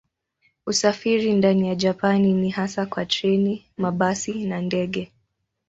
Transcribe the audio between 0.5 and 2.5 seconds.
Usafiri ndani ya Japani ni